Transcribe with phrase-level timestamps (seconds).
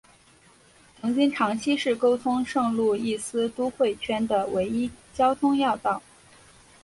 [0.99, 6.01] 曾经长期是沟通圣路易斯都会圈的唯一的交通要道。